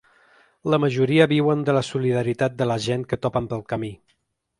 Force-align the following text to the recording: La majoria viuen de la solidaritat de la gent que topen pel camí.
La 0.73 0.77
majoria 0.85 1.27
viuen 1.33 1.61
de 1.67 1.75
la 1.77 1.83
solidaritat 1.89 2.55
de 2.63 2.69
la 2.71 2.79
gent 2.87 3.05
que 3.13 3.21
topen 3.27 3.51
pel 3.53 3.63
camí. 3.75 3.93